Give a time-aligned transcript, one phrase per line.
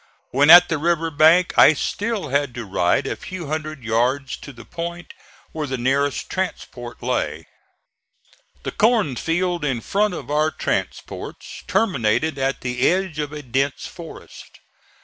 [0.31, 4.51] When at the river bank I still had to ride a few hundred yards to
[4.51, 5.13] the point
[5.51, 7.45] where the nearest transport lay.
[8.63, 14.59] The cornfield in front of our transports terminated at the edge of a dense forest.